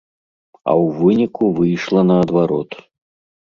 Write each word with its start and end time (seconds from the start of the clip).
А 0.57 0.71
ў 0.83 0.95
выніку 1.01 1.43
выйшла 1.61 2.01
наадварот. 2.11 2.69